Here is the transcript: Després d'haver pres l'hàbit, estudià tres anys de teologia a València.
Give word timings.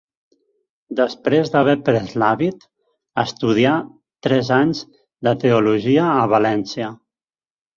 Després 0.99 1.51
d'haver 1.55 1.75
pres 1.89 2.15
l'hàbit, 2.23 2.65
estudià 3.25 3.75
tres 4.29 4.51
anys 4.57 4.83
de 5.29 5.35
teologia 5.45 6.09
a 6.17 6.25
València. 6.35 6.91